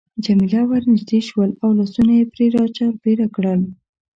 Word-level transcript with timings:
جميله 0.23 0.61
ورنژدې 0.69 1.19
شول 1.27 1.49
او 1.63 1.69
لاسونه 1.79 2.11
يې 2.19 2.25
پرې 2.33 2.45
را 2.55 2.63
چاپېره 2.75 3.27
کړل. 3.35 3.61